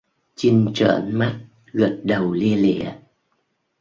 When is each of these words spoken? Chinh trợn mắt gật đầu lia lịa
Chinh 0.35 0.71
trợn 0.73 1.15
mắt 1.15 1.39
gật 1.71 1.99
đầu 2.03 2.33
lia 2.33 2.55
lịa 2.55 2.91